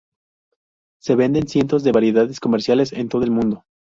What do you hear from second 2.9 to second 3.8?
en todo el mundo.